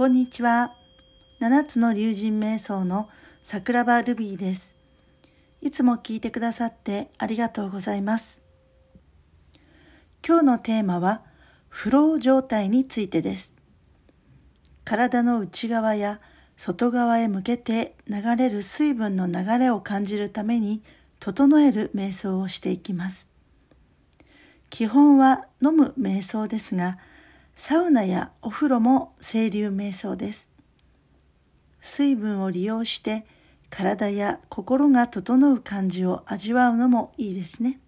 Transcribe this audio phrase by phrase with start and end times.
[0.00, 0.72] こんにちは。
[1.40, 3.10] 七つの竜神瞑想の
[3.42, 4.74] 桜庭ルビーです。
[5.60, 8.40] いつも聞いてくださってありがとうございます。
[10.26, 11.20] 今日のテーマは、
[11.68, 13.54] フロー状態についてです。
[14.86, 16.22] 体の内側や
[16.56, 20.82] 外側へ向けて流れる水分の流れを感じるために
[21.18, 23.28] 整える瞑想をしていきます。
[24.70, 26.96] 基本は飲む瞑想ですが、
[27.62, 30.48] サウナやお風呂も清流瞑想です。
[31.78, 33.26] 水分を利用して
[33.68, 37.78] 体や心が整う感じを味わうのもいいですね。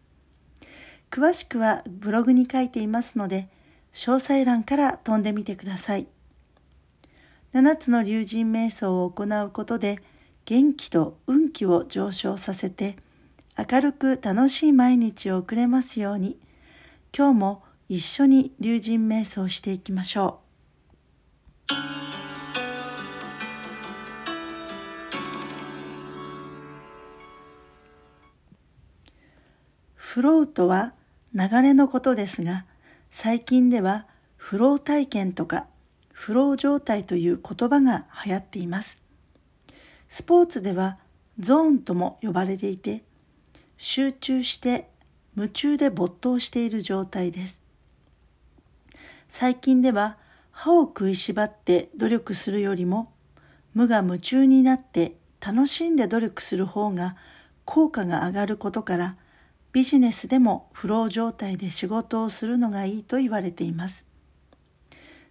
[1.10, 3.48] 詳しくはブログに書いていますので、
[3.95, 6.07] 詳細欄から飛んでみてください。
[7.54, 10.01] 7つの竜神瞑想を行うことで
[10.45, 12.96] 元気と運気を上昇させて
[13.57, 16.38] 明るく楽しい毎日を送れますように。
[17.16, 17.62] 今日も
[17.95, 20.41] 一緒に龍神瞑想していきましょ
[21.69, 21.74] う。
[29.95, 30.95] フローとは
[31.35, 32.65] 流れのことですが、
[33.10, 34.07] 最近では
[34.38, 35.66] フロー体験とか
[36.13, 38.98] フロー状態という言葉が流行っています。
[40.09, 40.96] スポーツでは
[41.38, 43.04] ゾーンとも呼ばれていて、
[43.76, 44.88] 集中して
[45.37, 47.62] 夢中で没頭している状態です。
[49.35, 50.19] 最近では
[50.51, 53.11] 歯を食いしばって努力するよりも
[53.73, 57.16] 無我夢中になって楽しんで努力する方が
[57.65, 59.16] 効果が上がることから
[59.73, 64.05] ビジネスでもフロー状態で仕事をするのがいいと言われています。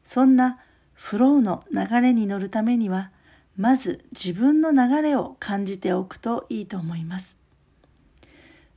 [0.02, 0.58] そんな
[0.96, 3.12] フローの流れに乗るためには
[3.56, 7.38] まず自分の流れを感じておくといいと思います。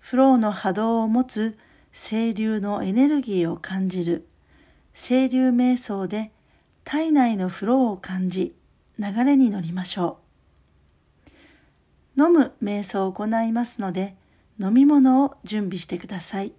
[0.00, 1.56] フローの波動を持つ
[1.94, 4.26] 清流のエネルギーを感じる
[4.94, 6.30] 清流瞑想で
[6.84, 8.54] 体内のフローを感じ
[8.98, 10.18] 流れに乗りましょ
[12.16, 12.22] う。
[12.22, 14.14] 飲む瞑想を行いますので
[14.60, 16.52] 飲み物を準備してください。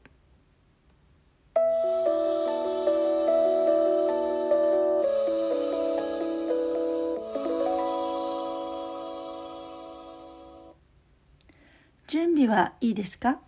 [12.07, 13.39] 準備はいいですか？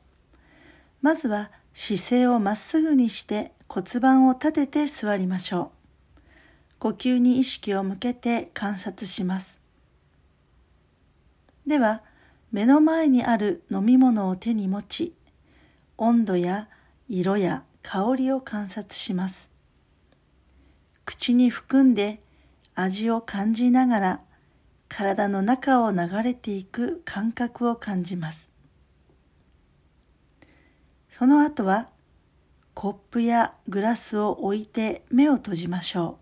[1.02, 5.72] まずは姿勢をまっすぐにして骨盤を立てて座りましょ
[6.18, 6.22] う。
[6.80, 9.62] 呼吸に意識を向けて観察します。
[11.66, 12.02] では、
[12.52, 15.14] 目の前にある飲み物を手に持ち、
[15.98, 16.70] 温度や
[17.10, 19.52] 色や香りを観察します。
[21.04, 22.22] 口に含んで
[22.76, 24.22] 味を感じながら
[24.90, 28.50] 体の中を流れていく感覚を感じます。
[31.10, 31.90] その後は
[32.80, 36.20] コップやグラスを置いて目を閉じましょ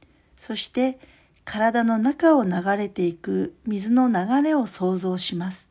[0.00, 0.40] う。
[0.40, 0.98] そして
[1.44, 5.70] 体の中を流れていく水の流れを想像します。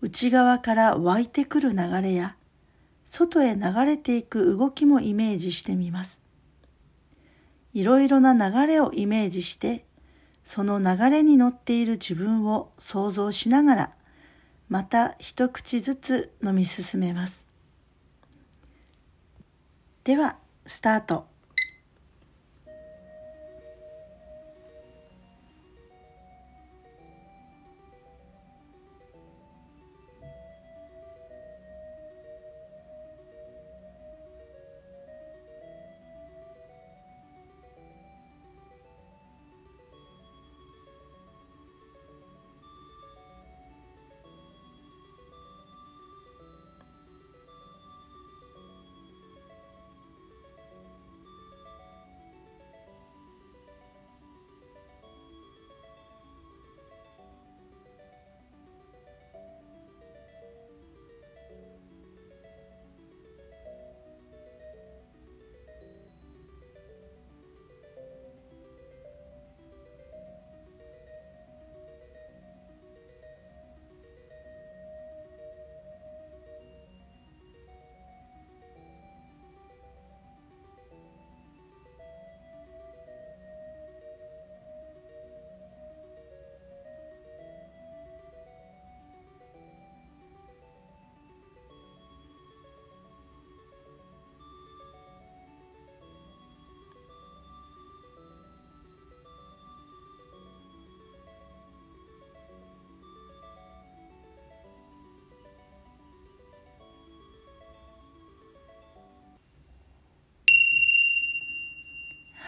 [0.00, 2.34] 内側から湧いてくる流れや
[3.04, 6.22] 外へ流れていく動きもイメージしてみます。
[7.74, 9.84] いろいろな流れをイメージして
[10.42, 13.92] その流れに乗っている自分を想像しながら
[14.70, 17.51] また一口ずつ飲み進めます。
[20.04, 20.36] では、
[20.66, 21.31] スタート。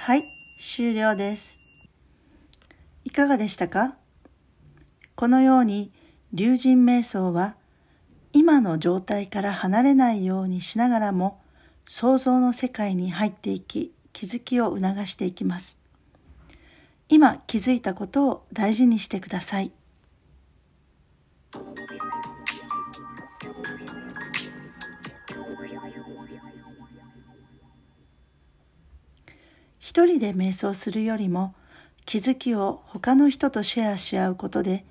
[0.06, 0.26] はい。
[0.58, 1.62] 終了です。
[3.04, 3.96] いかがでしたか？
[5.14, 5.92] このように
[6.34, 7.54] 龍神瞑想は
[8.34, 11.40] 今の状態から離れないようにしながらも
[11.86, 15.78] 想像の世界に入っていき気づきを促していきます。
[17.08, 19.72] 今気づいたことを大事にしてください。
[29.94, 31.54] 一人で瞑想するよりも
[32.04, 34.84] 気づきを他の人とシェアし合うことで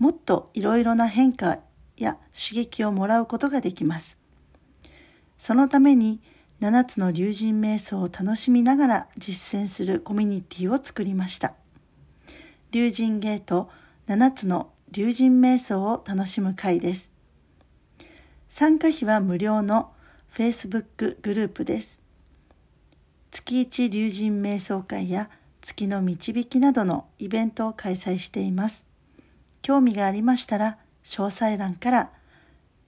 [0.00, 1.60] もっといろいろな変化
[1.96, 4.18] や刺激をもらうことができます。
[5.38, 6.20] そのために
[6.60, 11.54] 7つの龍神瞑想を楽しみながら実践するコミュニティを作りました。
[12.72, 13.70] 龍神ゲート
[14.08, 17.12] 7つの龍神瞑想を楽しむ会です。
[18.48, 19.92] 参加費は無料の
[20.36, 21.97] Facebook グループです。
[23.48, 25.30] 月一龍神瞑想会や
[25.62, 28.84] 月の導きなどのイベントを開催しています。
[29.62, 32.10] 興味がありましたら詳細欄から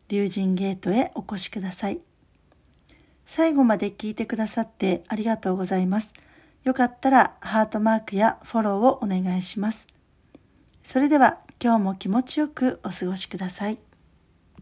[0.08, 2.00] 龍神ゲートへお越しください。
[3.24, 6.12] 最後まで聞いてくださってありがとうございます。
[6.64, 9.86] よかったらハートマークやフォローをお願いします。
[10.82, 13.78] それでは今日も気持ちよくお過ごしください。